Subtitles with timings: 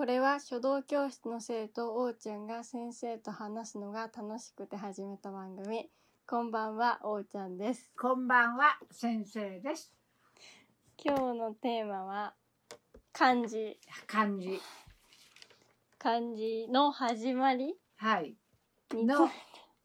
[0.00, 5.90] これは書道教室の生徒おーちゃんが先生と話すのが楽しくて始めた番組。
[6.26, 7.92] こんばんは、おーちゃんです。
[8.00, 9.92] こんばんは、先生です。
[11.04, 12.32] 今日のテーマは
[13.12, 13.78] 漢字。
[14.06, 14.58] 漢字。
[15.98, 18.34] 漢字の始まりはい。
[18.94, 19.28] につの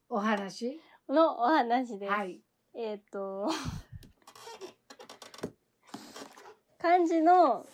[0.08, 0.80] お話？
[1.10, 2.10] のお話です。
[2.14, 2.40] はい。
[2.74, 3.50] えっ、と、
[6.80, 7.66] 漢字の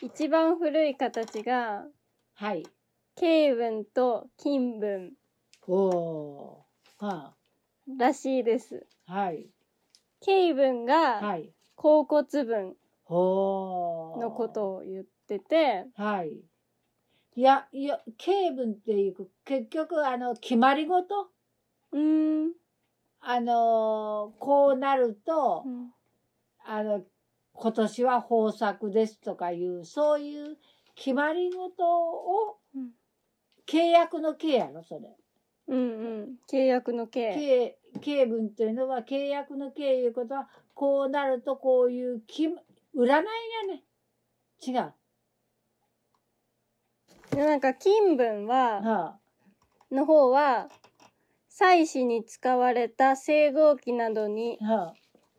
[0.00, 1.84] 一番古い形が、
[2.34, 2.64] はい。
[3.16, 5.12] 経文と金文
[5.66, 7.04] おおー。
[7.04, 7.34] は
[7.98, 8.86] らしいです。
[9.06, 9.48] あ、はい。
[10.20, 11.52] 経文がはい。
[11.74, 14.20] 甲骨文ほー。
[14.20, 16.44] のことを言ってて、はい。
[17.34, 21.28] いや、いや、経文っていう、結局、あの、決まり事？
[21.92, 22.52] うーん。
[23.20, 25.92] あのーこうなるとう、ん
[26.64, 27.02] あの、
[27.60, 30.56] 今年は豊作ですとかいう、そういう
[30.94, 32.90] 決まり事を、うん
[33.70, 35.14] 契約の契やろ、それ。
[35.66, 35.82] うんう
[36.22, 36.36] ん。
[36.50, 37.34] 契約の契。
[37.36, 42.54] 契契文というのは契約の契いうことはこうなるとこういう決め
[42.96, 43.22] 占いや
[43.68, 43.82] ね
[44.60, 44.94] 違う、
[47.30, 49.18] でなんか金文は、は
[49.90, 50.68] の方は、
[51.48, 54.94] 祭祀に使われた青銅器などにあはあ、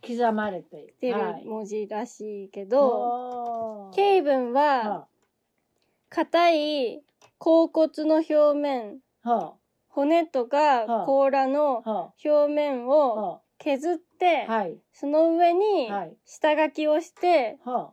[0.06, 1.16] 刻まれている。
[1.46, 3.96] 文字らしいけど、おー。
[3.96, 5.08] 経文は、は
[6.10, 7.04] 硬い
[7.38, 9.54] 甲骨の表面、あは
[9.90, 14.78] 骨とかはあ甲羅のあは表面あをは削って、あはい。
[14.94, 16.18] その上にはい。
[16.26, 17.92] 下書きをして、は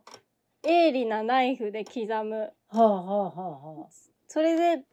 [0.63, 2.53] 鋭利なナイフで刻む。
[2.69, 3.87] あはあはあはあは
[4.27, 4.83] それで、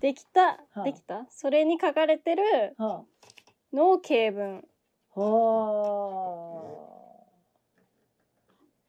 [0.00, 1.26] できた、あできた？
[1.28, 3.04] それに書かれてるあは
[3.72, 4.64] のを経文。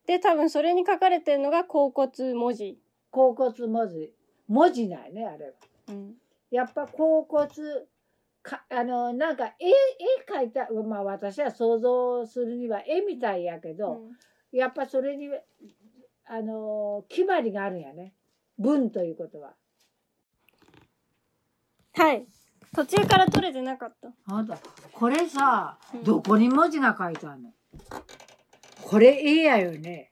[0.05, 2.77] で、多分それに書かれてるのが甲骨文字。
[3.11, 4.13] 甲骨文字
[4.47, 5.51] 文字ないねあれは
[5.89, 6.13] うん。
[6.49, 7.47] やっぱ甲骨
[8.41, 9.73] かあのなんか絵絵
[10.29, 14.01] 描いたまあ私は想像するには絵みたいやけど、
[14.51, 15.29] やっぱそれに
[16.25, 18.13] あの決まりがあるんやね
[18.57, 19.53] 文ということは。
[21.93, 22.25] はい。
[22.73, 24.09] 途中から取れてなかった。
[24.33, 24.57] あんた
[25.01, 27.49] これさうんどこに文字が書いてあるの？
[28.83, 30.11] これ絵やよね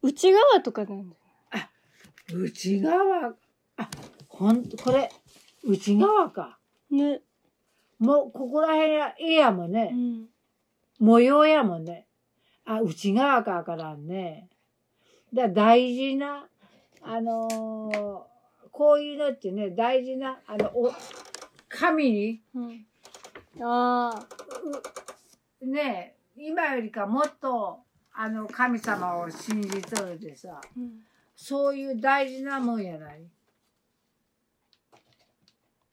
[0.00, 1.20] 内側とかなんだよ。
[2.34, 3.34] 内側
[3.76, 3.88] あ
[4.28, 5.10] ほんとこれ
[5.62, 6.58] 内側か
[6.90, 7.20] ね。
[7.98, 10.26] もうここら辺は絵やもんね、うん。
[10.98, 12.06] 模様やもんね。
[12.64, 14.48] あ、内側かわからんね。
[15.34, 16.46] だから大事な、
[17.02, 18.32] あのー
[18.72, 20.90] こういうのってね、大事な、あの、お、
[21.74, 22.86] 神に、うん。
[23.62, 24.26] あ
[25.60, 27.80] ね、今よりかもっと、
[28.12, 31.00] あの、神様を信じとるでさ、うん。
[31.34, 33.22] そういう大事なもんやない？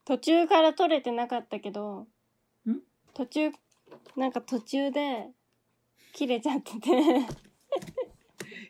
[0.06, 2.08] 途中から取れてなかったけど、
[2.68, 2.80] ん？
[3.14, 3.52] 途中、
[4.16, 5.28] なんか途中で
[6.14, 6.90] 切れちゃってて、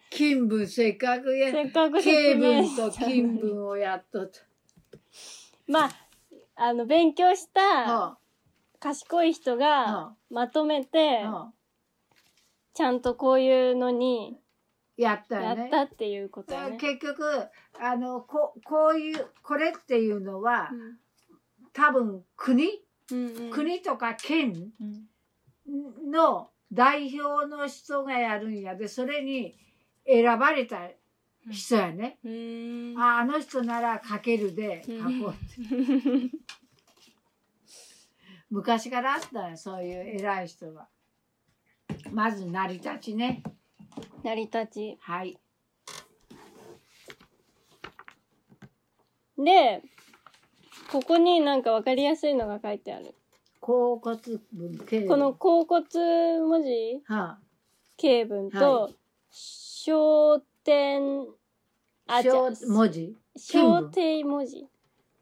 [0.09, 4.41] 金文せっかくや、せっかく説経明文と金文をやっとった。
[5.67, 5.91] まあ、
[6.61, 8.17] あの、勉強したは
[8.79, 11.25] 賢い人あがはまとめて
[12.73, 14.37] ちゃんとこういうのに
[14.97, 15.67] やったね。
[15.67, 16.77] ったっていうことよね。
[16.77, 17.23] 結局
[17.79, 20.97] あのここういうこれっていうのは、うん。
[21.71, 22.67] 多分国、
[23.11, 23.51] うんうん。
[23.51, 24.71] 国とか県？
[24.81, 26.11] うん。
[26.11, 29.55] の代表の人がやるんやでそれに
[30.05, 30.89] 選ばれた
[31.47, 32.17] 人やね。
[32.97, 36.37] ああの人なら書けるで書うんこうって。
[38.49, 40.87] 昔からあったよそういう偉い人は。
[42.11, 43.43] まず成り立ちね。
[44.23, 44.97] 成り立ち。
[44.99, 45.39] はい。
[49.37, 49.81] で、
[50.91, 53.15] ここになんかわかりやすいのが書いてある。
[53.61, 54.19] 甲骨
[54.53, 57.37] 文この甲骨文字は
[57.97, 58.91] 経文はと、
[59.29, 61.27] 小点、
[62.05, 63.17] あ、あ、じゃ小文字？
[63.35, 64.67] 金小文定文字。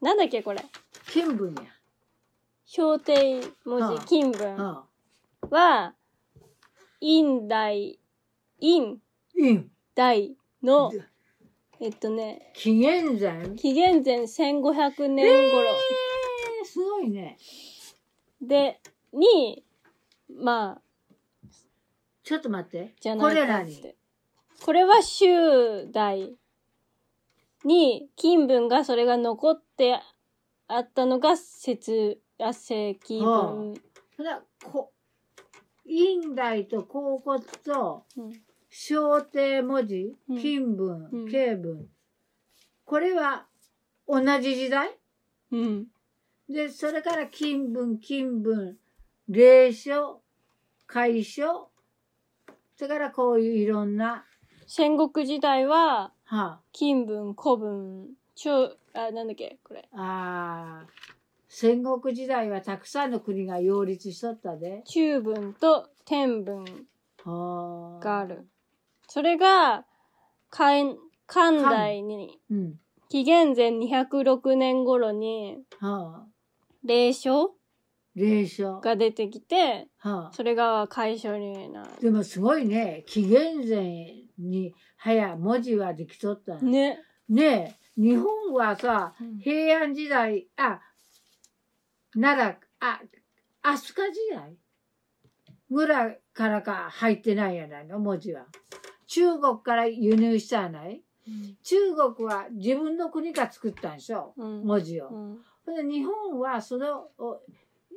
[0.02, 0.62] なんだっけこれ？
[1.10, 1.62] 金文や。
[2.66, 4.56] 小定文はあ字、金文。
[4.58, 4.86] は
[5.42, 5.48] あ。
[5.56, 5.96] は、
[7.00, 7.98] 陰代、
[8.60, 8.98] 陰。
[9.40, 10.92] うん代の、
[11.80, 13.56] えっとね、紀元前？
[13.56, 15.66] 紀元前1500年頃。
[15.66, 17.38] えー、すごいね。
[18.42, 18.82] で、
[19.14, 19.64] に、
[20.30, 20.82] まあ、
[22.24, 22.94] ちょっと待って。
[23.00, 23.96] じゃないこれ何かって。
[24.64, 26.36] これは周代
[27.64, 30.00] に金文がそれが残って
[30.68, 33.74] あったのが節あ石器はあ文。
[34.18, 34.92] ほらこ
[35.86, 38.34] 陰代と甲骨とうん
[38.70, 41.88] 小帝文字うん、金文うん、慶文。
[42.86, 43.46] これは
[44.08, 44.92] 同じ時代？
[45.52, 45.88] うん。
[46.50, 48.78] で、それから金文、金文、
[49.30, 50.22] 霊書、
[50.88, 51.70] 楷書、
[52.76, 54.26] それからこういういろんな、
[54.68, 59.88] 戦国時代は、は金文、古文、超、あ、なんだっけ、これ。
[59.94, 61.08] あ、あー
[61.48, 64.84] 戦国時代はたくさんの国が擁立しとったで。
[64.86, 66.66] 中文と天文
[67.24, 68.46] はがある。
[69.08, 69.86] それが、
[70.50, 72.80] 漢、漢代に、うん。
[73.08, 76.28] 紀元前206年頃に、はあ、
[76.84, 77.54] 霊書
[78.16, 78.82] 霊書。
[78.82, 81.90] が出てきて、はあ、それが楷書になる。
[82.02, 83.06] でもすごいね。
[83.08, 87.00] 紀元前に早文字はできとったね。
[87.30, 87.78] ね。
[87.98, 90.82] 日本はさ、うん平安時代、あ、
[92.14, 93.02] 奈良、あ、
[93.64, 94.56] 飛鳥時代
[95.70, 98.46] ぐらいからか入ってないやないの、文字は。
[99.08, 101.02] 中国から輸入したやない
[101.64, 101.76] 中
[102.16, 104.64] 国は自分の国が作ったんでしょうん。
[104.64, 105.10] 文字を。
[105.10, 105.90] うん。
[105.90, 107.10] 日本はそれを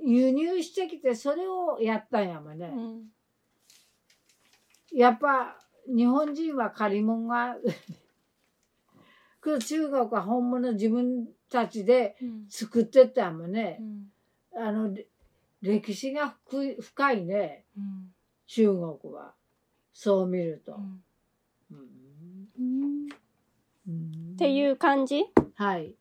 [0.05, 2.67] 輸入してきてそれをやったんやもんね。
[2.67, 3.05] うん。
[4.93, 5.57] やっぱ
[5.95, 7.57] 日本人は借り物が
[9.43, 12.47] けど中国は本物自分たちでうん。
[12.49, 13.83] 作ってったもんねう。
[13.83, 14.13] ん。
[14.55, 15.07] あのれ
[15.63, 16.37] 歴史が
[16.81, 18.15] 深いねうん。
[18.47, 18.69] 中
[19.01, 19.35] 国は
[19.93, 20.75] そう見ると。
[24.33, 25.25] っていう感じ？
[25.55, 25.95] はい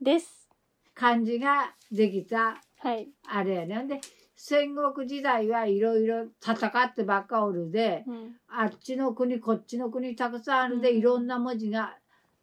[0.00, 0.48] です。
[0.94, 3.08] 漢字ができたはい。
[3.26, 3.86] あれやね。
[3.86, 4.00] で
[4.42, 8.36] 戦国時代はいろいろ戦ってばっかおるでうん。
[8.48, 10.96] あっちの国こっちの国たくさんあるでうん。
[10.96, 11.94] いろんな文字が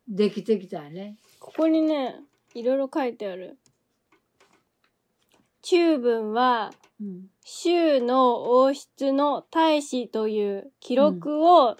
[0.07, 1.17] できてきたよね。
[1.39, 2.17] ここにね、
[2.53, 3.57] いろいろ書いてある。
[5.63, 6.71] 中文は、
[7.01, 7.25] うん。
[7.43, 11.77] 州の王室の大使という記録を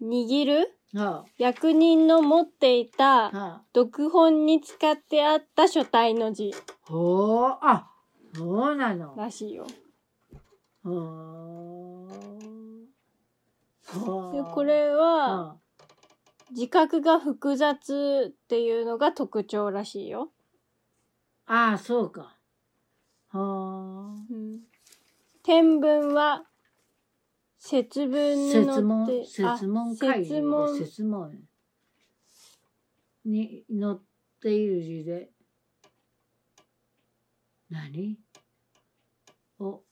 [0.00, 6.52] 握るは役人の持っていあたはあ読本に使ってあった書体の字。
[6.80, 7.91] ほう、あ、
[8.34, 9.14] そうなの。
[9.16, 9.66] らしいよ。
[10.82, 12.42] ほう。
[13.98, 15.56] ほうでこ、れはは
[16.52, 20.30] 字画が複雑っていうのが特徴らしいよ。
[21.46, 22.36] あ、ああ、そうか。
[23.30, 23.38] ほ
[24.30, 24.60] うん、
[25.42, 26.44] 天文は
[27.58, 28.36] 節分う。
[28.36, 31.38] に説載問っ、て説問会議で説問説問
[33.24, 33.96] に載っ
[34.42, 35.30] ている字で、
[37.72, 38.18] 何？
[39.58, 39.82] お、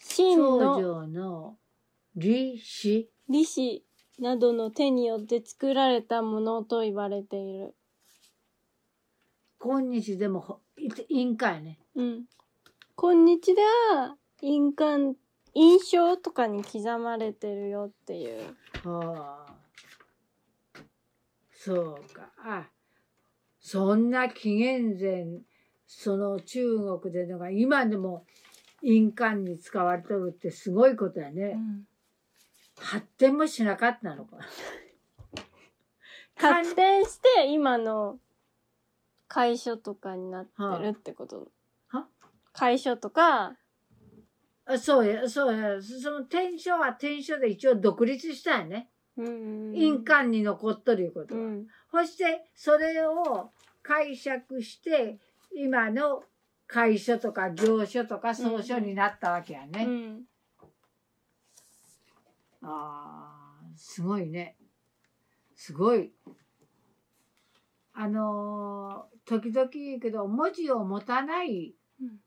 [0.00, 1.58] 秦長の女の
[2.14, 3.84] 李氏李氏
[4.18, 7.76] などの手によって作られたものと言われている。
[9.60, 10.60] 今日でもほ
[11.08, 11.78] 印鑑やね。
[11.94, 12.24] うん。
[12.96, 13.62] 今日で
[13.92, 15.16] は印鑑、
[15.54, 18.56] 印象とかに刻まれてるよっていう。
[18.84, 19.47] はあ。
[21.58, 22.30] そうか。
[22.44, 22.68] あ、
[23.58, 25.26] そんな紀元前、
[25.88, 28.24] その中国でのが今でも
[28.82, 31.58] 印鑑に使われてるってすごいことやね。
[32.78, 34.36] 発展もしなかったのか。
[36.36, 38.20] 発展して今の
[39.28, 41.50] 楷書とかになってるってこと？
[41.88, 42.06] は？
[42.54, 43.56] 楷書とか、
[44.64, 45.82] あそうや、そうや。
[45.82, 48.90] その天書は天書で一応独立したよね。
[49.18, 51.40] うん印鑑に残っとるいうことは。
[51.40, 51.66] うん。
[51.90, 53.50] そしてそれを
[53.82, 55.18] 解釈して
[55.54, 56.22] 今の
[56.68, 59.84] 楷書とか行書とか草書になったわけやね。
[59.84, 60.22] うん。
[62.62, 64.56] ああすごいね。
[65.54, 66.12] すごい。
[67.94, 72.20] あのー時々言うけど文字を持たないうん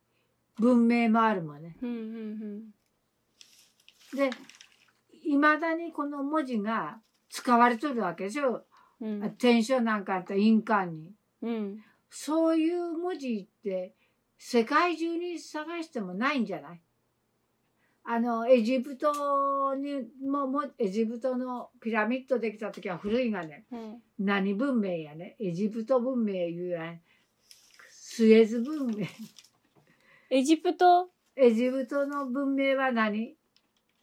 [0.59, 1.75] 文明もあるもんね。
[1.81, 2.63] うんうん
[4.15, 4.29] で
[5.23, 6.99] いまだにこの文字が
[7.29, 8.65] 使われとるわけでしょ。
[8.99, 9.23] うん。
[9.23, 9.31] うん。
[9.37, 11.11] 天書なんかあったら印鑑に。
[11.41, 11.83] うん。
[12.09, 13.93] そういう文字って
[14.37, 16.81] 世界中に探してもないんじゃない？
[18.03, 24.01] あの、エジプトにも、もエジプトのピラミッドできた時は古いがね、うん。
[24.19, 25.35] 何文明やね？
[25.39, 26.99] エジプト文明いうやん。
[27.89, 29.05] スエズ文明。
[30.31, 33.35] エジプト、エジプトの文明は何？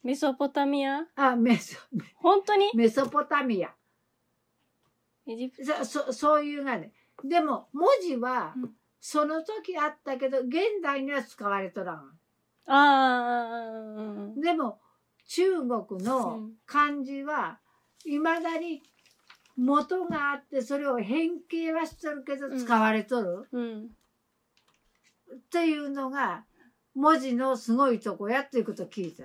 [0.03, 1.07] メソポタミア？
[1.17, 1.77] あ、メソ、
[2.17, 2.71] 本当に？
[2.75, 3.75] メソポタミア。
[5.27, 6.93] エジプそ、そそういうがね。
[7.25, 11.97] でも、文字はうん、その時あったけど、現代には使われとらん。
[12.67, 12.73] ト。
[12.73, 12.75] あ
[13.47, 14.03] あ、う
[14.37, 14.79] んでも
[15.27, 17.59] 中国うのん漢字は
[18.05, 18.83] いまだに
[19.57, 23.87] 元があってそれを変形はしとるけどうん使われとるうん。
[25.35, 26.45] っていうのが
[26.95, 29.25] 文字のすごいとこやっていうこと聞いた。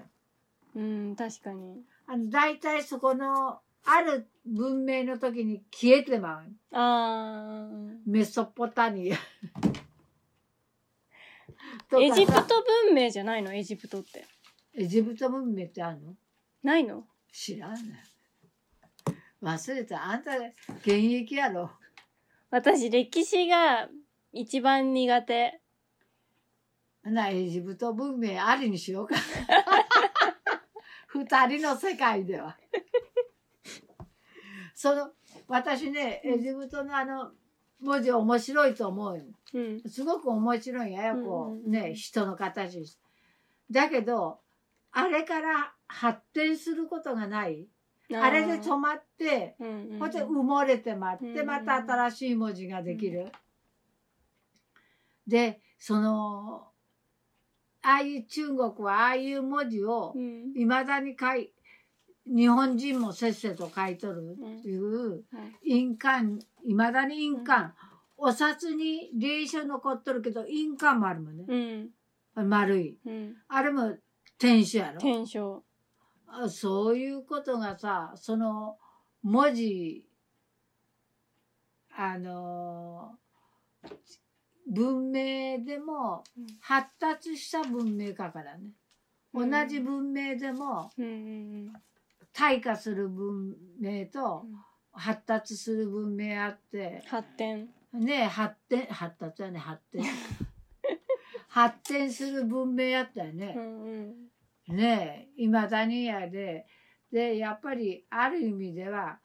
[0.76, 1.84] うん、確かに。
[2.08, 6.46] あの、大体そこの、ある文明の時に消えてまう。
[6.72, 7.68] あ
[8.06, 9.16] メソポタニア。
[9.16, 9.20] ー。
[12.02, 13.54] エジプト文明じゃないの？
[13.54, 14.26] エジプトって。
[14.74, 16.16] エジプト文明ってあるの？
[16.64, 17.06] ないの？
[17.32, 18.04] 知らんね
[19.42, 20.06] 忘れた。
[20.06, 20.54] あんた、現
[20.88, 21.70] 役やろ。
[22.50, 23.90] 私、歴史が
[24.32, 25.60] 一番苦手。
[27.04, 29.16] な、エジプト文明ありにしようか。
[31.14, 32.58] 二人の世界では。
[34.74, 35.12] その、
[35.48, 37.32] 私ね、エジプトのあの、
[37.80, 39.26] 文字面白いと思うよ。
[39.54, 39.82] うん。
[39.82, 42.98] すごく面白いんやよ、こう、うんうんうんね、人の形。
[43.70, 44.40] だけど、
[44.92, 47.68] あれから発展することがない。
[48.12, 53.32] あれで止まって、うんうんうん、ほんで埋もれてまって、うんうんまた新しい文字ができる。
[55.28, 56.73] で、その、
[57.84, 60.54] ああいう中国はああいう文字をうん。
[60.56, 61.52] いまだに書い、
[62.26, 65.24] 日本人もせっせと書いとるっていう
[65.66, 67.74] 印鑑、いまだに印鑑、
[68.18, 71.92] お札に霊書残っとるけど印鑑もあるもんね。
[72.36, 72.50] うん。
[72.50, 72.98] 丸い。
[73.06, 73.36] うん。
[73.50, 73.98] あれも
[74.40, 75.02] 天使やろ。
[75.02, 75.62] 天正。
[76.28, 78.78] あそういうことがさ、その
[79.22, 80.06] 文字、
[81.96, 83.18] あの
[84.68, 88.72] 文明でもうん発達した文明かからね。
[89.34, 90.92] 同うんじ文明でも
[92.34, 94.56] 退化する文明とうん。
[94.96, 97.68] 発達する文明あって、発展。
[97.94, 100.04] ね発展、発達はね、発展。
[101.50, 103.54] 発展する文明やったよね。
[103.58, 103.84] うん
[104.68, 104.76] うん。
[104.76, 106.68] ねえ、いまだにやで、
[107.12, 109.20] で、やっぱりある意味では、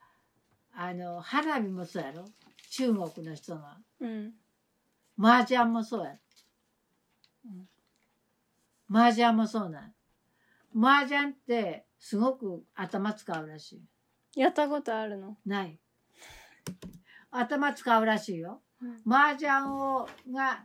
[0.73, 2.25] あの、花火もそうやろ
[2.71, 3.79] 中国の人が。
[4.01, 4.35] うん。
[5.19, 6.17] 麻雀もそうや。
[7.45, 7.69] うん
[8.91, 9.95] 麻雀もそうなん。
[10.75, 13.83] 麻雀ってすごく頭使うらし
[14.35, 14.41] い。
[14.41, 15.37] やったことあるの？
[15.45, 15.79] ない。
[17.31, 18.63] 頭使うらしいよ。
[18.81, 20.65] うん麻雀を、が、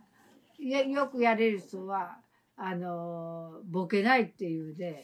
[0.58, 2.18] やよくやれる人は、
[2.56, 5.02] あの、ボケないっていうで。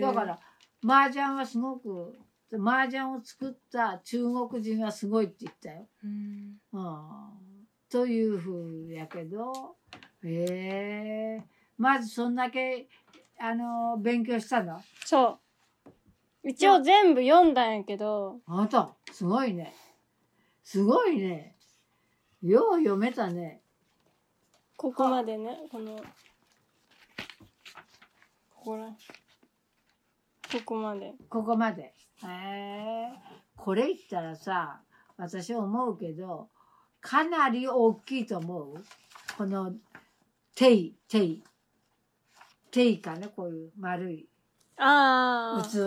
[0.00, 0.24] だか。
[0.24, 0.38] ら、
[0.84, 2.18] 麻雀はすごく、
[2.52, 5.88] 麻雀を作った中国人はすごいって言ったよ。
[6.04, 6.60] うん。
[6.72, 7.49] うん、
[7.90, 9.76] というふうやけど、
[10.22, 11.44] ええ
[11.76, 12.88] まずそんだけ、
[13.38, 14.80] あの、勉強したの？
[15.04, 15.40] そ
[16.44, 16.48] う。
[16.48, 19.74] 一応全部読んだんやけど、あんた、すごいね。
[20.62, 21.56] すごいね。
[22.42, 23.60] よう読めたね。
[24.76, 25.96] ここまでね、この、
[28.50, 28.94] ここら、こ
[30.64, 31.14] こまで。
[31.28, 31.82] ここまで。
[31.82, 31.92] へ
[32.26, 33.08] え
[33.56, 34.80] これ言ったらさ、
[35.16, 36.48] 私思うけど、
[37.00, 38.84] かなり大きいと思う？
[39.36, 39.72] この、
[40.54, 41.42] テイ、テイ。
[42.70, 44.28] テイかね、こういう丸い
[44.76, 45.68] ああ。
[45.68, 45.86] 器。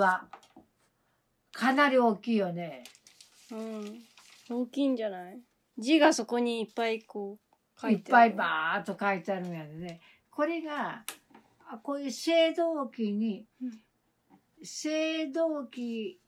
[1.58, 2.84] かなり大きいよね。
[3.52, 4.04] うん。
[4.50, 5.40] 大きいんじゃない？
[5.78, 8.32] 字がそこにいっぱいこう書いっいてある。
[8.32, 10.02] ぱいバーっと書いてあるんやでね。
[10.32, 11.04] これが、
[11.70, 12.54] あこういう青
[12.86, 13.80] 銅器に、うん
[14.66, 16.20] 青銅器、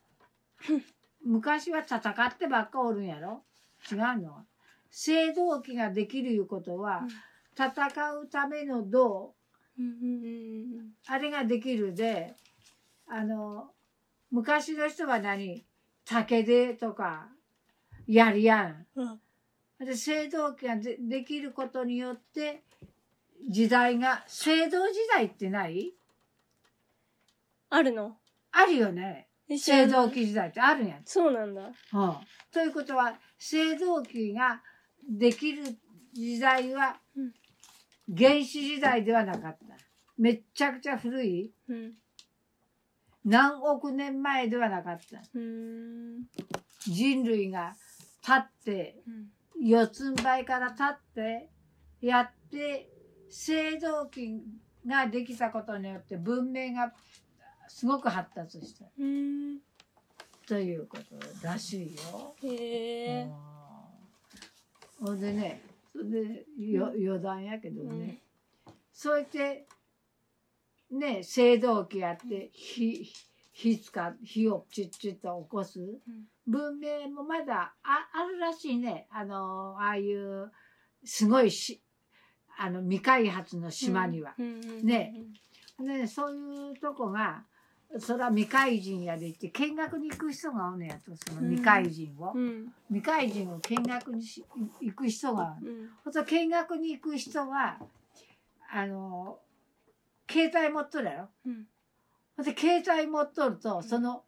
[1.23, 3.43] 昔は戦ってばっかおるんやろ？
[3.91, 4.45] 違うの？
[4.95, 7.09] 青銅器ができるいうことは、うん。
[7.57, 9.33] 戦うための銅、
[11.07, 12.35] あれができるで、
[13.07, 13.71] あの、
[14.31, 15.65] 昔の人は何？
[16.05, 17.29] 竹でとか、
[18.07, 18.85] やりやん。
[18.95, 19.19] うん。
[19.79, 22.63] で青銅器がでできることによって
[23.49, 25.93] 時代が青銅時代ってない？
[27.69, 28.17] あるの？
[28.51, 29.27] あるよね。
[29.49, 30.87] 青銅器時代ってあるん。
[30.87, 31.61] や、そうなんだ。
[31.63, 31.71] うん、
[32.51, 34.61] ということは青銅器が
[35.09, 35.63] できる
[36.13, 37.33] 時代はうん
[38.15, 39.75] 原始時代ではなかった
[40.17, 41.93] めっちゃくちゃ古いうん。
[43.25, 45.19] 何億年前ではなかった。
[46.87, 47.73] 人類が
[48.21, 49.35] 立ってうん
[49.67, 51.49] 四つん這いから立って
[52.01, 52.89] やって
[53.29, 54.43] 青銅器
[54.85, 56.93] ができたことによって文明が
[57.67, 58.85] すごく発達した。
[60.47, 61.03] ということ
[61.41, 62.35] らしいよ。
[62.43, 63.54] へえ。
[65.05, 68.21] ほんでねそれでよ余談やけどね、
[68.91, 69.67] そうやって
[70.91, 73.13] ね青銅器やって火
[73.53, 75.79] 火使っ火をチッチッと起こす
[76.47, 79.07] 文明もまだああるらしいね。
[79.11, 80.51] あのああいう
[81.03, 81.81] すごいし
[82.57, 84.33] あの未開発の島には。
[84.37, 85.13] ね。
[85.79, 87.43] でねそういうとこが
[87.99, 92.73] それは未開人やで行って見学に行く人がおんねやとその未開人を、うん。
[92.89, 94.43] 未開人を見学にし
[94.81, 95.89] 行く人がうん。
[96.03, 97.77] ほんと見学に行く人は
[98.71, 99.39] あの
[100.29, 101.67] 携帯持っとるやろうん。
[102.35, 104.23] ほんで、携帯持っとると、その、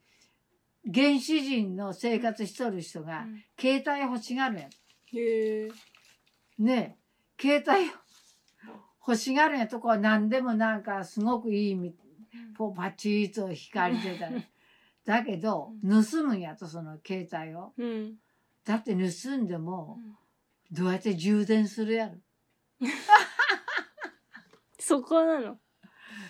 [0.93, 3.25] 原始人の生活しとる人が、
[3.59, 4.69] 携帯欲しがるんや。
[5.13, 5.71] へえ。
[6.59, 6.97] ね
[7.37, 7.91] え、携帯
[9.05, 11.93] 欲しがるんやとこは何でもなんかすごくいいみ、
[12.57, 14.45] こうパチッと光出たり。
[15.05, 17.73] だけど、盗むんやと、その携帯を。
[17.77, 18.15] うん。
[18.65, 19.99] だって盗んでも、
[20.71, 22.15] どうやって充電するやろ。
[24.79, 25.59] そこなの。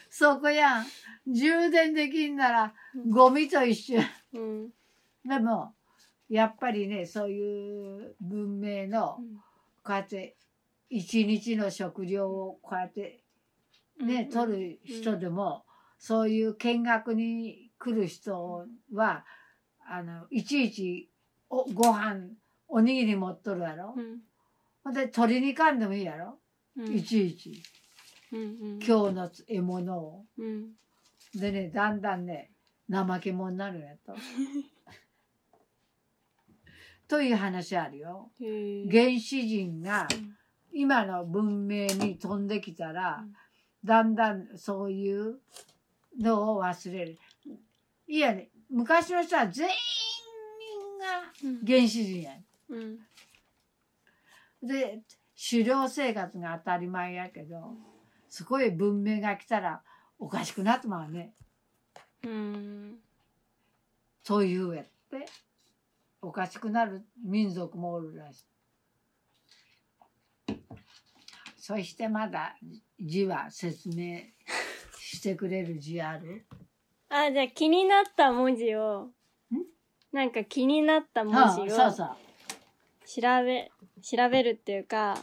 [0.09, 0.85] そこやん。
[1.25, 2.73] 充電できんなら、
[3.09, 4.03] ゴミと一緒や。
[4.33, 4.69] うん。
[5.25, 5.73] でも、
[6.29, 9.19] やっぱりね、そういう文明の、
[9.83, 10.35] こうやって、
[10.89, 13.23] 一日の食料をこうやって
[13.99, 15.65] ね、取る人でも、
[15.97, 19.25] そういう見学に来る人は、
[19.89, 21.09] あの、いちいち
[21.49, 22.29] おご飯、
[22.67, 23.93] おにぎり持っとるやろ。
[23.95, 24.19] うん。
[24.83, 26.37] ほんで、取りに行かんでもいいやろ。
[26.75, 26.93] うん。
[26.93, 27.63] いちいち。
[28.31, 28.39] うん。
[28.39, 28.79] うん。
[28.85, 30.25] 今日の獲物を。
[30.37, 30.73] うん。
[31.35, 32.51] でね、だんだんね、
[32.91, 34.15] 怠け者になるんやと。
[37.07, 38.31] という話あるよ。
[38.37, 40.37] 原始人がうん
[40.73, 43.33] 今の文明に飛んできたら、うん
[43.83, 45.39] だんだんそういう
[46.19, 47.17] のを忘れる？
[48.07, 49.73] いやね、昔の人は全員
[51.43, 52.31] うんが原始人や。
[52.69, 52.99] うん。
[54.61, 55.03] で、
[55.49, 57.75] 狩猟生活が当たり前やけど、
[58.29, 59.83] すごい文明が来たら
[60.17, 61.33] おかしくなってまうね。
[62.23, 62.99] うん。
[64.23, 65.25] そういうやって、
[66.21, 68.45] おかしくなる民族もおるらしい。
[71.57, 72.55] そしてまだ
[72.99, 74.21] 字は説明
[75.15, 76.45] してくれる字ある？
[77.09, 79.07] あ、じゃあ気になった文字を、
[80.11, 81.33] なんか気になった文
[81.67, 81.77] 字を。
[81.77, 83.71] 調べ、
[84.01, 85.17] 調べるっていうか、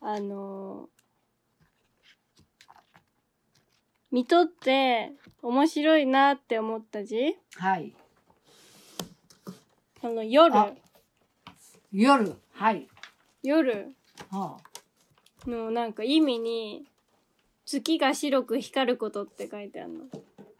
[0.00, 0.94] あのー
[4.12, 5.10] 見とって
[5.42, 7.36] 面白いなって思った字？
[7.56, 7.92] はい。
[10.00, 10.72] この夜、あ
[11.90, 12.36] 夜。
[12.52, 12.86] はい。
[13.42, 13.88] 夜
[14.30, 14.56] は
[15.48, 16.84] のなんか意味に、
[17.64, 20.04] 月が白く光ることって書いてあるの。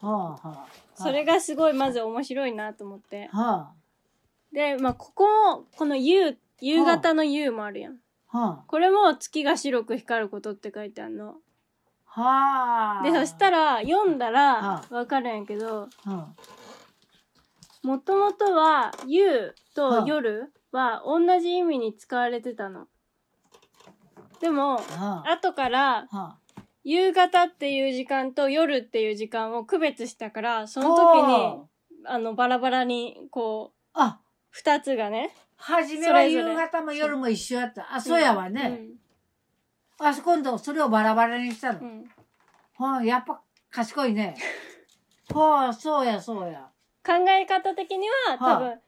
[0.01, 0.67] あ、はあ、はあ。
[0.95, 3.29] それがすごいまず面白いなと思って。
[3.33, 3.73] は
[4.53, 7.99] で、まあ、ここも、この夕、夕方の夕もあるやん。
[8.31, 11.35] あ、はこれも月が白く光ることって書いてあるの。
[12.07, 13.03] あ、はあ。
[13.03, 14.33] で、そしたら、ら、読んだは
[14.90, 16.29] ら、わかるんやけど、は
[17.83, 22.87] もともとは、夕はとあ夜は同じ意味に使われてたの。
[24.40, 24.81] でも、
[25.27, 26.09] 後から。
[26.85, 31.62] 夕方っていう時間と夜っていう時間を区別したから、その時に、
[32.07, 34.20] あの、バラバラに、こう、あ、
[34.51, 35.35] 二つがね。
[35.57, 37.94] はじめは夕方も夜も一緒やった。
[37.94, 38.99] あ、そうやわね。
[40.01, 40.07] うん。
[40.07, 41.81] あ、今度それをバラバラにしたの。
[41.81, 42.05] うん。
[42.77, 44.37] はあ、やっぱ賢いね。
[45.33, 46.68] はあ、そうや、そうや。
[47.05, 48.81] 考え方的には、はあ多分、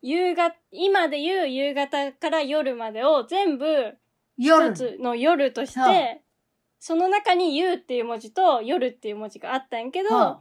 [0.00, 3.98] 夕方、今で言う夕方から夜までを全部
[4.38, 4.72] 一夜。
[4.72, 6.27] つの夜として、はあ
[6.80, 10.40] その中に夕っていう文字と夜っていう文字があったんやけど、は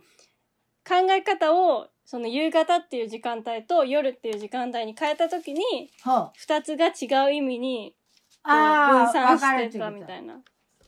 [0.88, 7.96] 考え方をその夕方っていう時間帯と夜っていう時間帯に変えた時に、あ、は二つが違う意味に
[8.44, 9.86] 分あ、散してた。
[9.86, 10.36] たみたいな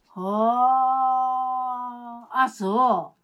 [0.07, 3.15] はあ、あ、そ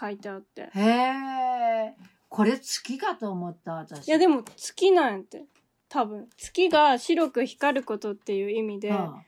[0.00, 0.70] 書いてあって。
[0.74, 0.78] う。
[0.78, 1.94] へえ。
[2.28, 4.08] これ月かと思った、私。
[4.08, 5.44] いやでも月なんて。
[5.88, 6.28] 多分。
[6.36, 8.90] 月が白く光ることっていう意味で。
[8.90, 9.22] は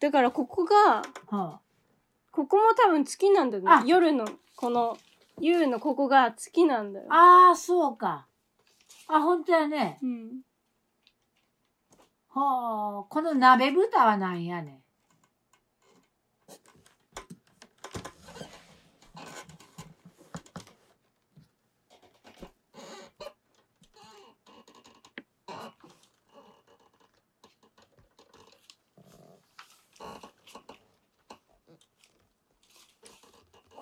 [0.00, 1.60] だからここが、あ、は
[2.38, 3.90] ここも多分月なんだよあね。
[3.90, 4.24] 夜の、
[4.54, 4.96] この、
[5.40, 7.06] 夕のここが月なんだよ。
[7.10, 8.28] あ、ああ、そうか。
[9.08, 9.98] あ、本当やね。
[10.00, 10.42] うん。
[12.28, 14.82] はあ、この鍋豚はなんやね。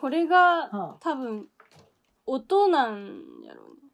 [0.07, 1.49] これが、は多分、
[2.27, 3.91] 音なんやろうね。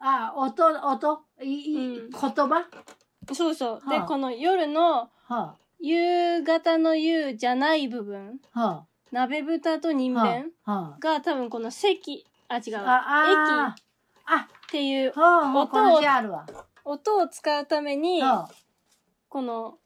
[0.00, 2.10] あ、あ、音、音、い、い、うん。
[2.10, 2.68] 言葉？
[3.32, 3.88] そうそう。
[3.88, 4.04] で、はあ。
[4.04, 12.78] この夜のは夕方の夕じゃない部分、あ、は鍋豚と人あ、は弁あ、はが多分この席、あ、違う。
[12.78, 12.80] あ。
[12.80, 13.76] あ、あ駅
[14.24, 16.46] あ、っていうあ、はあ、はあ、音をこの字あるわ。
[16.84, 18.50] 音を使うために、は
[19.28, 19.78] この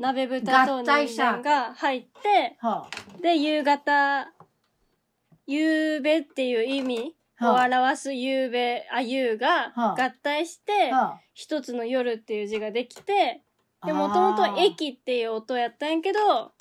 [0.00, 2.90] 鍋豚と人合体した弁が入って、あ、は
[3.22, 4.32] で、夕方、
[5.46, 10.90] 夕べっていう意味をはあ表す夕べ、あ、夕がはあ合体して
[11.34, 13.42] 一つの夜っていう字ができて、
[13.82, 13.86] あ。
[13.86, 16.52] で、もともと駅っていう音やったんやけど、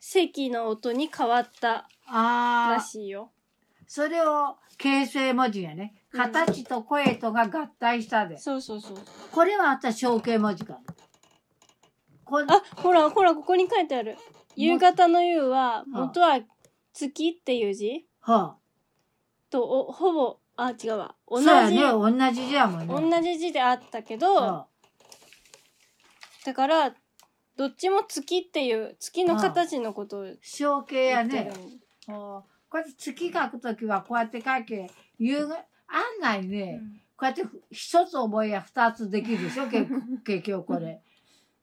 [0.00, 3.30] 席の音に変わったらああ、しいよ。
[3.86, 5.94] それを形成文字やね。
[5.98, 8.38] うん形と声とが合体したで。
[8.38, 8.96] そうそうそう。
[9.32, 10.78] これはあった象形文字か。
[12.26, 14.16] あ、ほら、ほら、ここに書いてある。
[14.56, 16.40] 夕方の夕は、元は
[16.92, 18.06] 月っていう字？
[18.20, 18.56] は
[19.50, 21.14] と、お、ほぼ、あ、違うわ。
[21.14, 21.82] あ、同そうやじ、ね。
[21.90, 23.18] 同じ字やもんね。
[23.18, 24.66] 同じ字であったけど、は
[26.44, 26.94] だから、
[27.56, 31.50] どっちも月っていう、月の形のことを象形やね。
[32.06, 36.80] はあこうやって月書くときはこうやって書け、夕が、案外ね、
[37.16, 39.68] こうやって一つ覚えや二つできるでしょ？
[39.68, 39.88] 結
[40.26, 41.00] 結局これ。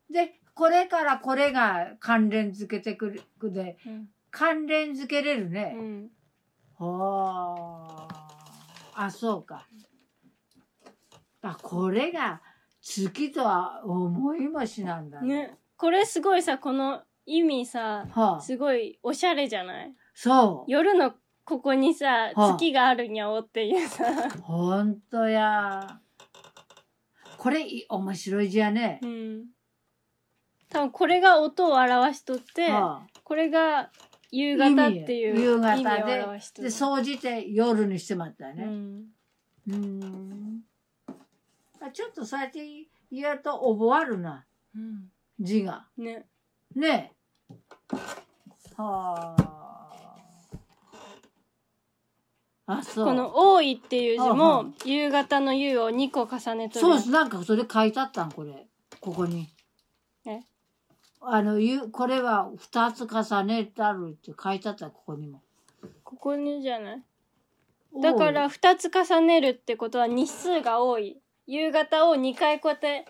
[0.09, 4.09] で、これからこれが関連付けてくるで、うん。
[4.29, 5.71] 関連付けれるうね。
[5.73, 6.09] ん。
[6.77, 8.07] は
[8.95, 9.05] あ。
[9.05, 9.65] あ、そうか。
[11.41, 12.43] あ、これが
[12.79, 15.47] 月とは思いもしなんだね。
[15.47, 15.57] ね。
[15.77, 19.95] これすごいさ、この意味さ、はあ、すごいおしゃれじゃない？
[20.13, 20.71] そう。
[20.71, 24.05] 夜のここにさ、はあ月があるにゃおっていうさ。
[24.43, 25.99] ほんとや。
[27.39, 29.07] これい面白い字やねう。
[29.07, 29.45] ん。
[30.71, 33.89] 多分これが音を表しとって、はあ、これが
[34.31, 36.25] 夕方っていう意味夕方で、
[36.63, 36.71] る。
[36.71, 38.63] 総じて夜にしてまったよね。
[38.63, 39.05] うん。
[39.67, 39.73] う
[41.93, 42.59] ちょっとそうやって
[43.11, 45.11] 言うと覚わるな、うん。
[45.39, 45.87] 字が。
[45.97, 46.25] ね。
[46.73, 47.11] ね
[47.51, 47.55] え。
[48.77, 49.51] はあ。
[52.67, 53.05] あ、そう。
[53.05, 56.81] この多いっていう字も、夕方の夕を2個重ねとる。
[56.81, 57.09] そうです。
[57.09, 58.67] なんかそれ書いてあったん、これ。
[59.01, 59.49] ここに。
[60.25, 60.39] え？
[61.23, 65.41] あの、ゆこれは二つ重ねてあるって書いてあった、ここにも。
[66.03, 67.03] ここにじゃない？
[68.01, 71.19] だから、2つ重ねるってことは日数が多い。
[71.45, 73.05] 夕方を2回こうやって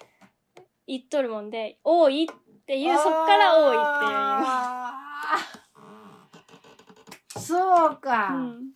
[0.88, 8.28] 言っとるもんで、多いっていう、そっから多いあーそうか。
[8.28, 8.72] っていう。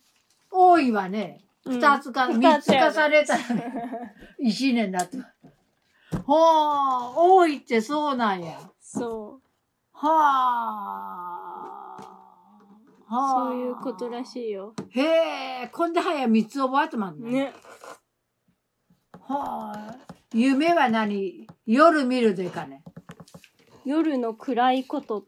[0.50, 3.44] 多いはね、うん二つか、うん三つ重ねたら、
[4.38, 5.18] 一年だって。
[6.24, 6.38] ほう、
[7.16, 8.58] 多いってそうなんや。
[8.98, 9.46] そう。
[9.92, 10.08] は
[11.98, 12.02] あ。
[13.06, 13.50] はあ。
[13.50, 14.74] そういうことらしいよ。
[14.90, 15.02] へ
[15.64, 17.30] え、こんで早三つ覚えてまんね。
[17.30, 17.52] ね。
[19.20, 19.96] はあ。
[20.32, 21.46] 夢は何？
[21.66, 22.82] 夜見るでかね。
[23.84, 25.26] 夜の暗いこと。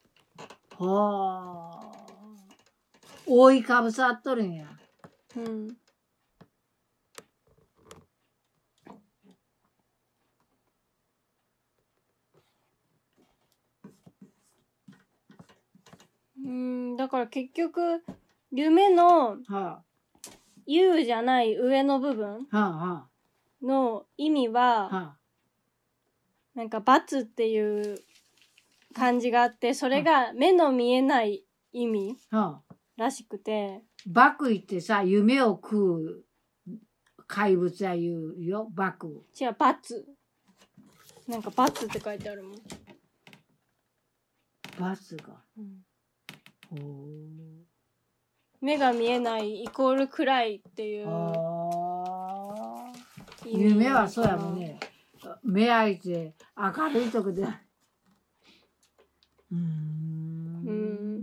[0.79, 1.93] はあ。
[3.27, 4.67] 覆いかぶさっとるんや。
[5.37, 5.77] うん。
[16.49, 18.03] うん、だから結局、
[18.51, 19.83] 夢のは
[20.65, 22.59] U じゃない上の部分あ。
[22.59, 23.09] はあは
[23.63, 24.51] の意味あ。
[24.53, 25.17] は、はあ。
[26.55, 27.99] なんか罰っていう
[28.95, 32.75] 漢字があって、それが目の見えない意味はあ。
[32.97, 36.25] らしくて、幕位ってさ、夢を食う
[37.27, 39.27] 怪物や言うよ、幕。
[39.39, 40.07] 違う、罰。
[41.27, 42.59] なんか罰って書いてあるもん。
[44.81, 45.45] バスが。
[45.59, 45.88] うん。
[48.61, 51.07] 目が見えないイコール暗いっていう
[53.47, 54.79] 夢はそうやもんね。
[55.43, 57.43] 目開いて明るいとこで。
[57.43, 60.63] うーん。
[60.67, 61.19] うん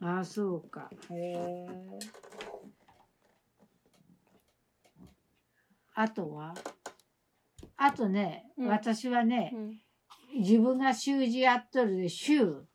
[0.00, 0.90] ああ、そうか。
[1.10, 1.66] へえ。
[5.94, 6.54] あとは？
[7.78, 9.80] あとね、うん私はねう、ん
[10.40, 12.66] 自分が習字やっとるで、習。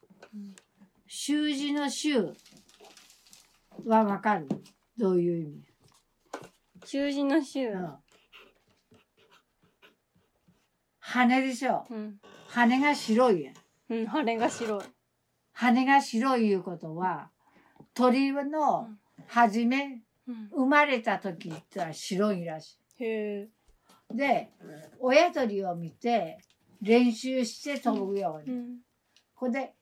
[1.11, 2.33] うん習字の習
[3.85, 4.47] はわかる？
[4.97, 5.63] どういう意味、
[6.85, 7.69] 習字の習。
[7.69, 7.95] うん、
[10.99, 11.85] 羽でしょ？
[11.89, 12.21] うん。
[12.47, 13.55] 羽が白いやん。
[13.89, 14.81] うん羽が白い。
[15.51, 17.29] 羽が白いいうことは、
[17.93, 18.87] 鳥の
[19.27, 20.49] 初め、うん。
[20.51, 23.49] 生まれた時ってのは白いらしい。
[24.15, 24.49] で、
[24.99, 26.39] 親鳥を見て
[26.81, 28.55] 練習して飛ぶように。
[28.55, 28.77] うん。
[29.35, 29.73] これで、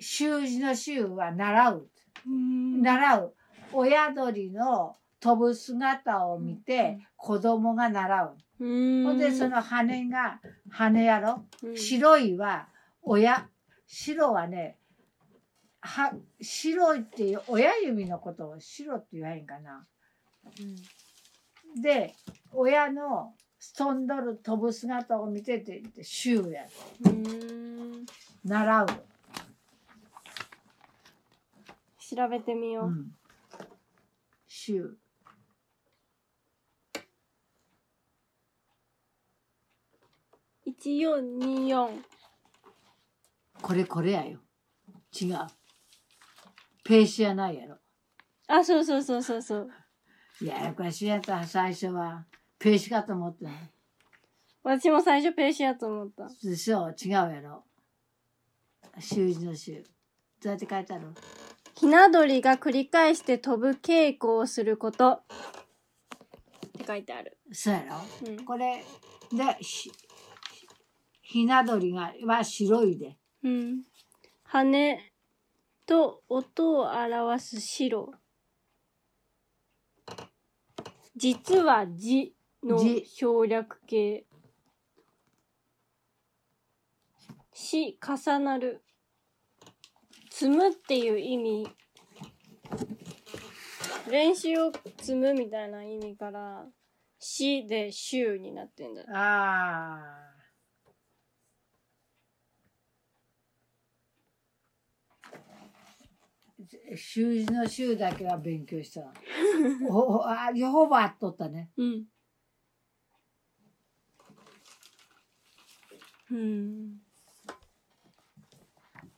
[0.00, 1.88] 習字の習は習う。
[2.26, 3.34] うん習う。
[3.72, 8.36] 親鳥の飛ぶ姿を見て子供が習う。
[8.64, 11.44] うんほんで、その羽が、羽やろ？
[11.62, 12.68] うん白いは
[13.02, 13.48] 親、
[13.86, 14.76] 白はね、
[15.80, 19.86] は、白いっていう親指のことを白って言わへんかな。
[21.80, 22.14] で、
[22.52, 23.34] 親の
[23.76, 26.64] 飛んどる飛ぶ姿を見てて、習や。
[27.04, 28.06] うん
[28.44, 28.86] 習う。
[32.14, 32.86] 調べてみよう。
[32.86, 33.12] うん
[34.52, 34.96] 習。
[40.64, 42.04] 一四二四
[43.62, 44.40] これこれやよ。
[45.20, 45.36] 違う。
[46.84, 47.76] ペーシやないやろ。
[48.48, 49.68] あ、そうそうそうそうそう。
[50.42, 52.26] ややこしいやった、最初は。
[52.58, 53.48] ペーシかと思った。
[54.64, 56.28] 私も最初ペーシやと思った。
[56.42, 57.64] でしょ違うやろ。
[58.98, 59.84] 習字の習。
[60.42, 61.06] どうやって書いてある
[61.80, 65.12] ひな鳥が繰り返して飛ぶ稽古をすること。
[65.12, 65.22] っ
[66.76, 67.38] て書いてある。
[67.52, 68.32] そうやろ？
[68.32, 68.44] うん。
[68.44, 68.84] これ
[69.32, 69.90] で、ひ、
[71.22, 73.16] ひな鳥が、は白いで。
[73.42, 73.84] うん。
[74.42, 74.98] 羽
[75.86, 78.12] と音を表す白。
[81.16, 84.26] 実は字の字省略形。
[87.54, 88.84] し、重なる。
[90.40, 91.68] 積むっていう意味。
[94.10, 96.64] 練習を積むみたいな意味から、
[97.18, 99.02] しで週になってんだ。
[99.14, 100.30] ああ。
[106.96, 109.12] 習字の習だけは勉強した。
[109.90, 111.70] おおあ、よほばっとったね。
[111.76, 112.06] うん。
[116.30, 116.98] うん。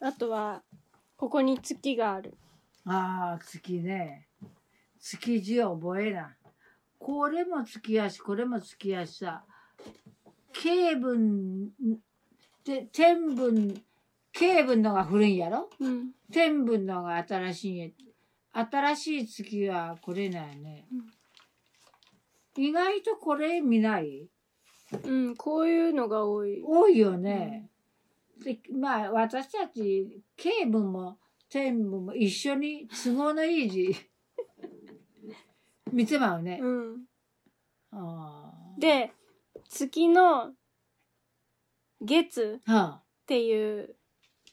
[0.01, 0.65] あとは、
[1.23, 2.35] ここに月がある。
[2.85, 4.27] ああ、月ね。
[4.99, 6.35] 月字覚えな。
[6.99, 9.45] これも月やし、これも月やしさ。
[10.53, 11.69] 経文、
[12.65, 13.81] で、天文、
[14.33, 15.71] 経文のが古いんやろ？
[15.79, 16.11] うん。
[16.33, 17.89] 天文のが新しいんや。
[18.53, 20.87] 新しい月はこれなんやね。
[22.57, 24.27] 意外とこれ見ない？
[25.05, 26.61] うん、こういうのが多い。
[26.67, 27.69] 多いよね。
[28.43, 33.95] でまあ私たち経文も天文も一緒に都合のいい字
[35.93, 36.59] 見てまうね。
[36.63, 37.07] うん。
[38.79, 39.13] で、
[39.69, 40.55] 月の
[42.01, 43.95] 月はあ、っていう、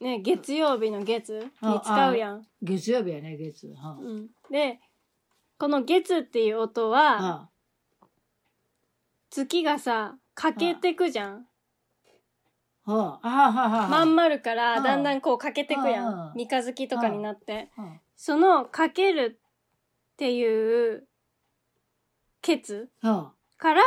[0.01, 2.45] ね、月曜日の月にあ使うやん。
[2.61, 3.67] 月曜日やね月。
[3.73, 4.29] はうん。
[4.51, 4.79] で、
[5.57, 7.49] この月っていう音あ、は、は
[9.29, 11.31] 月がさ、欠けてくじゃん。
[11.31, 11.43] あ、は
[12.85, 16.33] まん丸からうんだんだんこう欠けてくやうんん。
[16.35, 17.69] 三日月とかになって。
[17.75, 21.07] はそのかけるっていう、
[22.41, 22.89] ケツ
[23.57, 23.81] から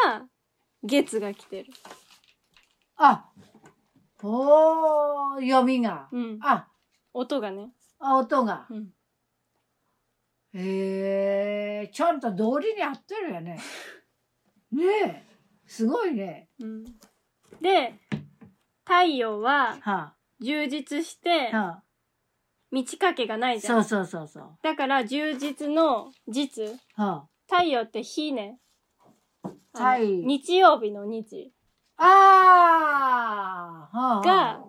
[0.82, 1.72] 月が来てる。
[2.96, 3.28] あ。
[4.22, 6.08] あ、おー、読みが。
[6.12, 6.38] うん。
[6.42, 6.68] あ、
[7.12, 7.72] 音がね。
[7.98, 8.66] あ音が。
[8.70, 8.88] うん。
[10.54, 13.58] へえ、ちゃんと道理に合ってるよね。
[14.72, 15.26] ねえ、
[15.66, 16.48] すごいね。
[16.60, 16.84] うん。
[17.60, 17.98] で、
[18.84, 21.82] 太陽はは充実してあ、、は
[22.70, 23.84] 満ち欠けがないあ、じゃん。
[23.84, 24.58] そうそうそうそう。
[24.62, 26.78] だから充実の実。
[26.94, 28.58] は太陽って日ね。
[29.44, 29.54] あの
[29.98, 31.52] 太日曜日の日
[31.96, 34.64] あ、ああ、はあ、が、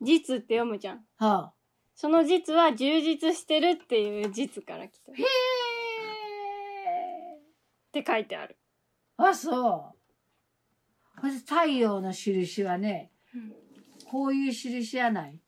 [0.00, 1.04] 実って読むじゃん。
[1.18, 1.52] は
[1.94, 5.24] その実は充実してるっていう実から来てるあ、へ
[7.34, 7.36] え。
[7.38, 7.40] っ
[7.92, 8.56] て書いてある。
[9.16, 11.20] あ、そう。
[11.20, 13.10] ほんで太陽の印はね、
[14.08, 15.40] こういう印やない？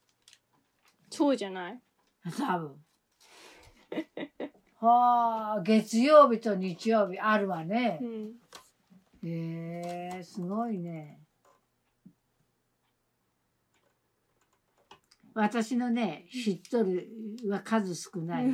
[1.09, 1.81] そうじゃない？
[2.37, 2.85] 多分。
[4.81, 8.05] はあ、月曜日と日曜日あるわねう。
[8.05, 8.39] ん。
[9.23, 11.19] へえ、すごいね。
[15.33, 17.07] 私のね、知っとる
[17.47, 18.53] は数少ない。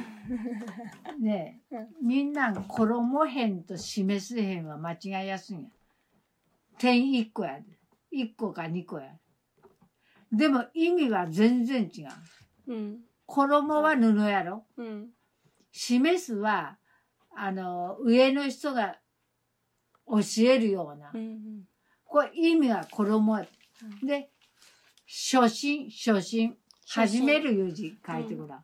[1.19, 1.62] ね
[2.02, 5.69] みんな衣辺と示す辺は間違いやすいんや。
[6.78, 7.65] 点一個やで。
[8.12, 9.17] 一個か二個や。
[10.31, 12.07] でも意味は全然違う。
[12.67, 12.99] うん。
[13.25, 15.09] 衣は布やろうん。
[15.71, 16.77] 示すは、
[17.35, 18.97] あの、上の人が
[20.07, 21.17] 教えるようなう。
[21.17, 21.63] ん。
[22.05, 23.47] これ意味は衣や。
[24.03, 24.29] で、
[25.07, 26.55] 初心、初心。
[26.88, 28.63] 始めるいう字書いてごらん。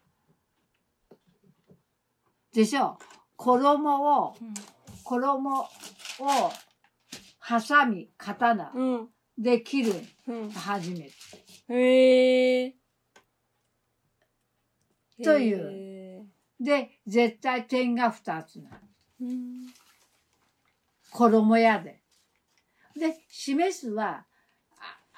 [2.53, 2.97] でしょ
[3.35, 4.35] 衣を、
[5.03, 5.67] 衣を、
[7.39, 9.09] ハサミ、刀うん。
[9.41, 9.93] で切る。
[10.27, 10.51] うん。
[10.51, 11.11] 初めて。
[11.69, 12.75] へえ。
[15.23, 16.25] というへ
[16.59, 18.69] で、絶対点が二つな。
[19.21, 19.73] ーうん。
[21.11, 22.01] 衣やで。
[22.95, 24.25] で、示すは、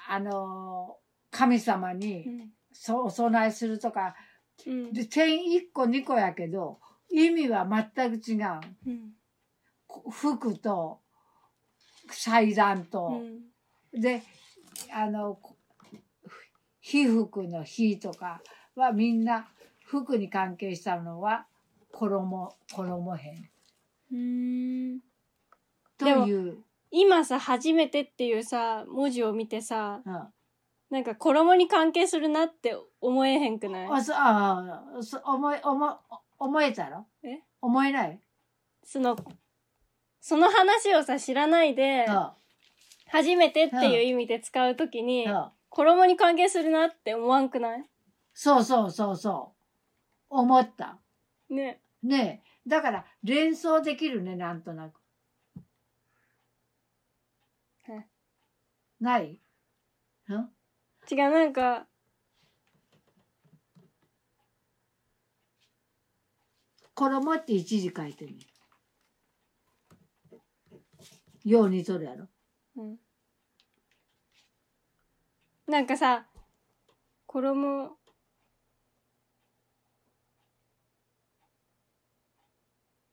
[0.06, 1.04] あ、あのー
[1.36, 4.14] 神様にそお供えするとか、
[4.64, 4.92] うん。
[4.92, 6.78] で、点一個二個やけど、
[7.10, 8.60] 意味は全く違う。
[8.86, 9.12] うん。
[10.12, 11.00] 服と、
[12.08, 13.53] 祭壇うと、ん。
[13.94, 14.22] で、
[14.92, 15.38] あの、
[16.80, 18.42] 被服の被とか
[18.74, 19.48] はみんな
[19.84, 21.46] 服に関係したのは
[21.92, 23.50] 衣、衣辺
[24.12, 25.00] うん。
[25.96, 26.58] という、
[26.90, 30.12] 今さ、初めてっていうさ、文字を見てさ、うん、
[30.90, 33.88] なんか衣に関係するなって思えへんくない？
[33.90, 35.98] あ、そ、ああ、そ思い、思、
[36.38, 37.40] 思えたろえ？
[37.62, 38.20] 思えない？
[38.84, 39.16] その、
[40.20, 42.06] その話をさ、知らないで。
[43.14, 45.52] 初めてっていう意味で使うときに、そう。
[45.70, 47.84] 衣に関係するなって思わんくない？
[48.32, 49.52] そうそうそうそ
[50.30, 50.36] う。
[50.36, 50.98] 思った。
[51.48, 51.80] ね。
[52.02, 52.68] ねえ。
[52.68, 55.00] だから、連想できるね、なんとなく。
[57.86, 58.06] はい
[59.00, 59.38] ない？
[60.28, 60.32] ん？
[61.10, 61.86] 違う、なんか、
[66.94, 68.34] 衣って一時書いてる
[71.44, 72.28] よう似とるやろ。
[72.76, 72.96] うん。
[75.66, 76.26] なんかさ、
[77.26, 77.90] 衣、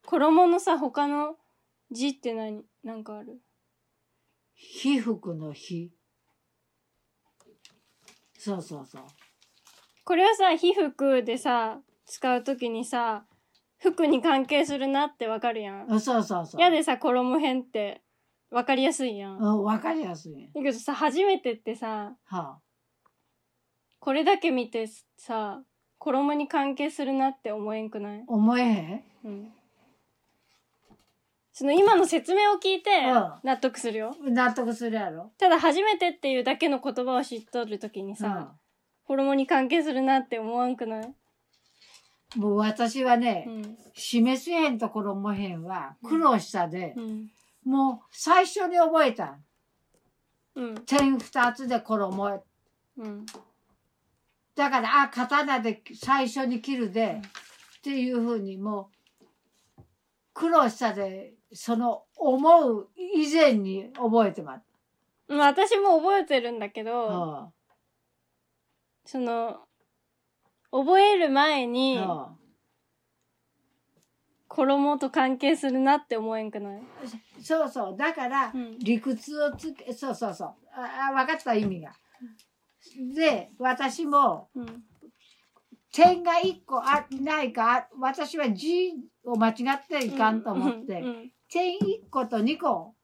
[0.05, 1.37] 衣のさ、他の
[1.91, 3.41] 字って何、なんかある？
[4.53, 5.91] 被服の被。
[8.37, 9.03] そうそうそう。
[10.03, 13.25] これはさ、被服でさ、使うときにさ、
[13.79, 15.91] 服に関係するなってわかるやん。
[15.91, 16.61] あそうそうそう。
[16.61, 18.01] やでさ、衣編って
[18.51, 19.39] わかりやすいやん。
[19.39, 20.49] だうん、わかりやすい。
[20.53, 22.59] けどさ、初めてってさ、は
[23.99, 24.87] これだけ見て
[25.17, 25.61] さ、
[25.97, 28.19] 衣に関係するなって思えんくない？
[28.19, 29.03] あ、思えへん？
[29.23, 29.53] うん。
[31.53, 34.15] その今の説明を聞いてうん納得するよ。
[34.21, 35.31] 納得するやろ。
[35.37, 38.55] ただ初めてっていうだけの言葉を知っとるときにさ、
[39.05, 41.13] 衣に関係するなって思わんくない？
[42.35, 43.47] うん、もう私はね、
[43.93, 47.27] 示示すへんと衣へんは苦労したで、うん。
[47.63, 49.37] もう最初に覚えた。
[50.55, 50.75] うん。
[50.85, 52.43] 点二つで衣。
[52.97, 53.25] うん。
[54.55, 57.21] だから、あ、刀で最初に切るで、うん
[57.81, 58.91] っていうふうにも
[59.79, 59.81] う、
[60.35, 64.63] 苦労したで、その思う以前に覚えてます。
[65.29, 67.53] うん私も覚えてるんだけど、うん
[69.03, 69.61] その、
[70.71, 72.25] 覚える前にうん
[74.47, 76.83] 衣と関係するなって思えんくない？
[77.41, 77.97] そうそう。
[77.97, 78.79] だからう、ん。
[78.79, 80.55] 理屈をつけ、そうそうそう。
[80.73, 81.91] あ、あ分かった意味が。
[83.15, 84.83] で、私も、うん。
[85.93, 88.93] 点が一個あないか、あ私は字
[89.25, 91.31] を間違っていかんと思って、うん。
[91.51, 92.95] 点一個と二個。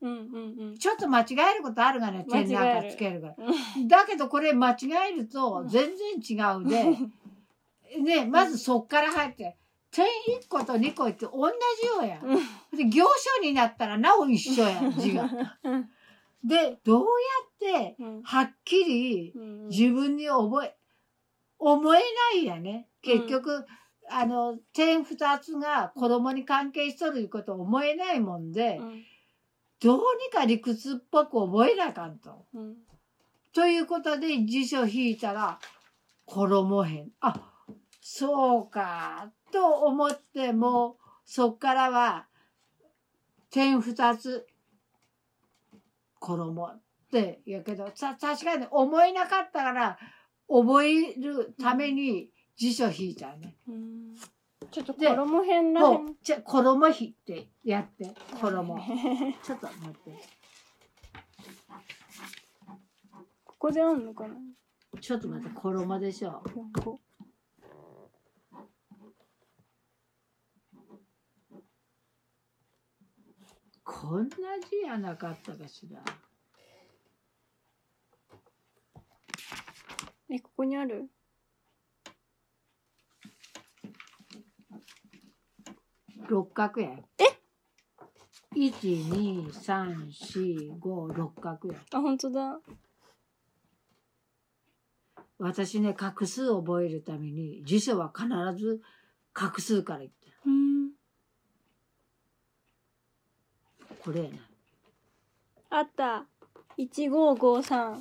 [0.79, 3.35] ちょっと間違えることあるがね、点なんかつけるから。
[3.37, 4.77] うんだけどこれ間違
[5.11, 6.97] えると全然違うで、
[8.01, 9.57] ね、まずそっから入って、
[9.91, 10.05] 点
[10.39, 11.31] 一個と二個って同
[11.81, 12.21] じようや。
[12.75, 15.29] で、行書になったらなお一緒や、字が。
[15.63, 15.89] うん。
[16.43, 17.05] で、どう
[17.69, 18.23] やって、うん。
[18.23, 19.67] はっきりうん。
[19.69, 20.77] 自分に覚え、
[21.59, 21.99] 思え
[22.33, 22.87] ないやね。
[23.01, 23.65] 結局、
[24.09, 29.03] あの、点二つが衣に関係しとるいうことを思えないもんで、うん。
[29.79, 32.45] どうにか理屈っぽく覚えなあかんと。
[32.53, 32.77] うん。
[33.53, 35.59] ということで辞書引いたら、
[36.25, 37.11] 衣編。
[37.21, 37.51] あ、
[38.01, 42.27] そうか、と思って、もう、そっからは、
[43.49, 44.47] 点二つ、
[46.19, 46.81] 衣っ
[47.11, 49.97] てやけど、さ、確かに思えなかったから、
[50.49, 53.55] 覚えるために辞書引いたね。
[53.67, 54.15] うん
[54.69, 55.99] ちょっとで衣編らへ。
[56.21, 58.79] じゃ、衣引ってやって、衣。
[59.43, 60.19] ちょっと待って。
[63.45, 64.35] ここであんのかな？
[64.99, 66.43] ちょっと待って、衣でしょ。
[66.83, 66.99] こ
[73.89, 74.27] こんな
[74.69, 76.03] 字やなかったかしら。
[80.29, 81.09] え、ここにある？
[86.27, 86.99] 六角や。
[87.17, 87.23] え？
[88.53, 91.79] 一二三四五六角や。
[91.93, 92.59] あ、本当だ。
[95.39, 98.27] 私ね、画数を覚えるために、辞書は必
[98.61, 98.81] ず
[99.33, 100.27] 画数から言って。
[100.45, 100.91] うん。
[104.07, 104.37] これやな。
[105.69, 106.25] あった。
[106.77, 107.99] 1553。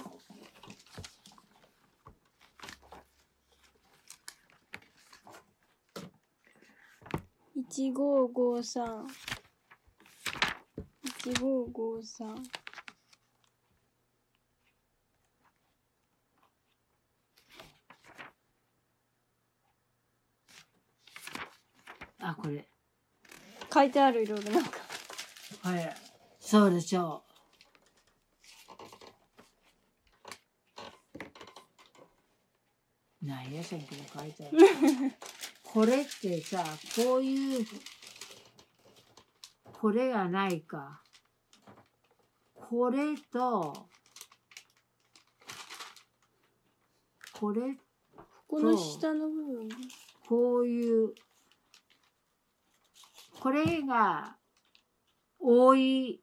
[7.56, 9.04] 一五五三。
[11.02, 12.36] 一五五三。
[22.20, 22.64] あ、これ。
[23.74, 24.85] 書いてあるいろいろなんか。
[25.66, 25.96] はい。
[26.38, 27.24] そうでしょ
[33.20, 33.26] う。
[33.26, 34.58] なんやせんけど書いてある。
[35.64, 36.64] これってさ、
[36.94, 37.66] こういう、
[39.72, 41.02] これがないか。
[42.54, 43.88] これと、
[47.32, 47.76] これ、
[48.46, 49.68] この下の部分。
[50.28, 51.12] こういう、
[53.40, 54.35] これが、
[55.38, 56.22] 覆い、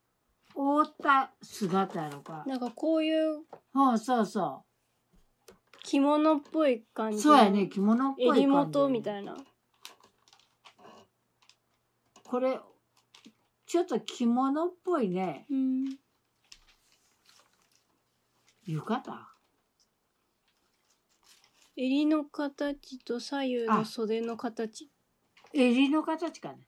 [0.55, 2.43] 覆った姿やろか。
[2.45, 3.43] なんかこういう
[3.73, 4.63] うん、そうそ
[5.83, 7.13] 着物っぽい感う。
[7.13, 7.21] じ。
[7.21, 8.41] そうやね、着物っぽい感じ。
[8.41, 9.35] 襟元みたいな。
[12.23, 12.59] これ、
[13.65, 15.45] ちょっと着物っぽいね。
[15.49, 15.85] うん。
[18.65, 19.27] 浴衣？
[21.75, 24.89] 襟の形と左右の袖の形。
[25.53, 26.59] 襟の形かね。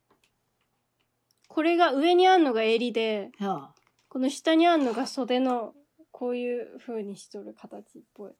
[1.55, 3.75] これが上にあんのが襟で、はあ、
[4.09, 5.73] この下にあんのが袖の、
[6.11, 8.33] こういう風にしとる形っぽい。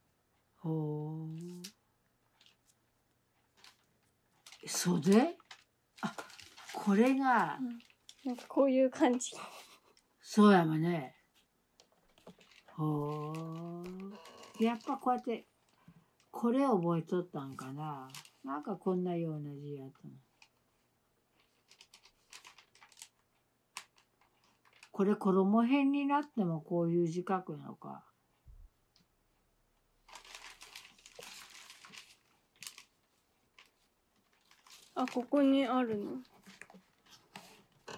[0.58, 1.30] ほ
[4.66, 4.68] う。
[4.68, 5.38] 袖
[6.02, 6.14] あ、
[6.74, 7.58] これが、
[8.26, 9.32] なんかこういう感じ。
[10.22, 11.16] そうやもんね。
[12.74, 13.32] ほ
[14.60, 14.62] う。
[14.62, 15.46] やっぱこうやって、
[16.32, 18.10] これ覚えとったんかな。
[18.44, 20.16] なんかこんなような字やったの。
[24.96, 28.06] これ衣辺になってもこういう字書くのか。
[34.94, 36.12] あ、ここにあるの。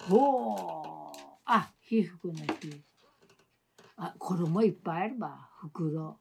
[0.09, 1.19] ほう。
[1.45, 2.81] あ、被服の日。
[3.97, 5.49] あ、衣いっぱいあるわ。
[5.61, 6.19] 袋。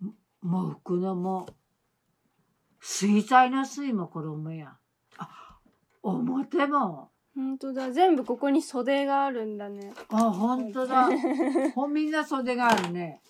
[0.00, 0.12] も
[0.42, 1.54] もう服のもう、
[2.78, 4.76] 水彩の水も衣や。
[5.16, 5.58] あ、
[6.02, 7.11] 表も。
[7.34, 7.90] ほんとだ。
[7.90, 9.94] 全部ここに袖があるんだね。
[10.10, 11.08] あ、ほんとだ。
[11.74, 13.20] ほみんな袖があるね。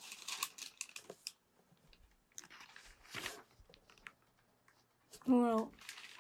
[5.24, 5.57] ほら、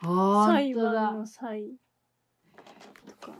[0.00, 1.18] ほん裁判。
[1.18, 1.64] の裁。
[3.20, 3.36] とか。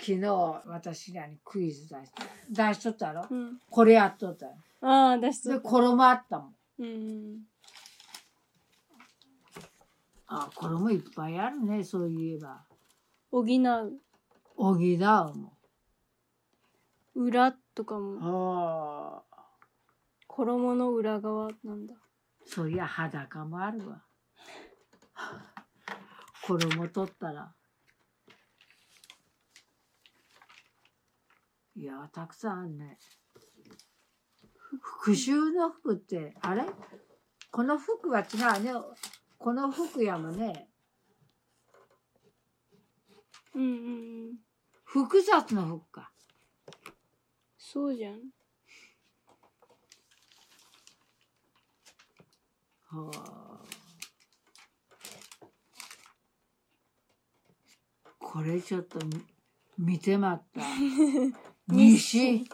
[0.00, 2.12] 昨日私らにクイズ出し
[2.48, 3.26] 出しとったろ？
[3.28, 3.60] うん。
[3.68, 4.56] これやっとったよ。
[4.80, 5.68] ああ、出しとで、った。
[5.68, 6.54] 衣あったもん。
[6.78, 7.46] うん。
[10.26, 12.64] あ、衣いっぱいあるね、そういえば。
[13.30, 14.00] 補う。
[14.56, 15.52] おぎだも
[17.14, 18.16] 裏とかん。
[18.16, 19.44] も、ああ。
[20.26, 21.94] 衣の裏側なんだ。
[22.46, 24.02] そういや、裸もあるわ。
[26.46, 27.52] 衣取ったら。
[31.76, 32.98] いや、たくさんあるね。
[34.80, 36.64] 復讐の服って、あれ？
[37.50, 38.72] この服は違うね。
[39.38, 40.67] この服やもね。
[43.58, 44.36] うんうんうん。
[44.84, 46.12] 複雑の服か。
[47.58, 48.14] そうじゃん。
[52.86, 53.60] はあ。
[58.20, 59.24] これちょっと見
[59.76, 60.60] 見てまった。
[61.66, 62.48] 西。